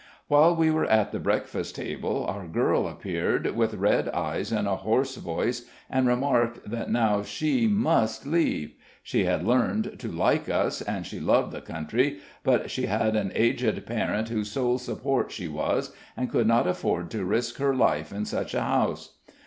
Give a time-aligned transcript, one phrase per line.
[0.29, 4.77] While we were at the breakfast table our girl appeared, with red eyes and a
[4.77, 10.81] hoarse voice, and remarked that now she must leave; she had learned to like us,
[10.81, 15.47] and she loved the country, but she had an aged parent whose sole support she
[15.47, 19.19] was, and could not afford to risk her life in such a house.